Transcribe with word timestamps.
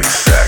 space. 0.00 0.41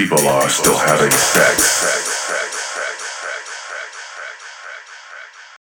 People 0.00 0.26
are 0.28 0.48
still 0.48 0.78
having 0.78 1.10
sex. 1.10 2.19